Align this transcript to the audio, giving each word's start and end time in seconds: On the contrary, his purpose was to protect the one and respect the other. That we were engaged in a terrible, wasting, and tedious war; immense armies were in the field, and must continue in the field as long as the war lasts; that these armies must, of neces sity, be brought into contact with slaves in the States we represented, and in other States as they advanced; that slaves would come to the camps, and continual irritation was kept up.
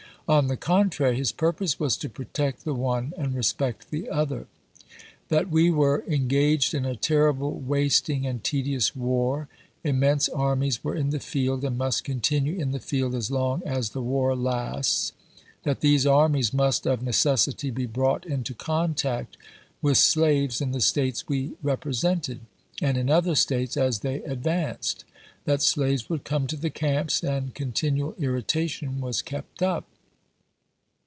On 0.27 0.47
the 0.47 0.55
contrary, 0.55 1.17
his 1.17 1.33
purpose 1.33 1.77
was 1.77 1.97
to 1.97 2.07
protect 2.07 2.63
the 2.63 2.73
one 2.73 3.11
and 3.17 3.35
respect 3.35 3.91
the 3.91 4.09
other. 4.09 4.47
That 5.27 5.49
we 5.49 5.69
were 5.71 6.05
engaged 6.07 6.73
in 6.73 6.85
a 6.85 6.95
terrible, 6.95 7.59
wasting, 7.59 8.25
and 8.25 8.41
tedious 8.41 8.95
war; 8.95 9.49
immense 9.83 10.29
armies 10.29 10.85
were 10.85 10.95
in 10.95 11.09
the 11.09 11.19
field, 11.19 11.65
and 11.65 11.77
must 11.77 12.05
continue 12.05 12.57
in 12.57 12.71
the 12.71 12.79
field 12.79 13.13
as 13.13 13.29
long 13.29 13.61
as 13.65 13.89
the 13.89 14.01
war 14.01 14.33
lasts; 14.33 15.11
that 15.63 15.81
these 15.81 16.07
armies 16.07 16.53
must, 16.53 16.85
of 16.87 17.01
neces 17.01 17.49
sity, 17.51 17.73
be 17.73 17.85
brought 17.85 18.25
into 18.25 18.53
contact 18.53 19.35
with 19.81 19.97
slaves 19.97 20.61
in 20.61 20.71
the 20.71 20.79
States 20.79 21.27
we 21.27 21.55
represented, 21.61 22.39
and 22.81 22.95
in 22.95 23.09
other 23.09 23.35
States 23.35 23.75
as 23.75 23.99
they 23.99 24.23
advanced; 24.23 25.03
that 25.43 25.61
slaves 25.61 26.09
would 26.09 26.23
come 26.23 26.47
to 26.47 26.55
the 26.55 26.69
camps, 26.69 27.21
and 27.21 27.53
continual 27.53 28.15
irritation 28.17 29.01
was 29.01 29.21
kept 29.21 29.61
up. 29.61 29.83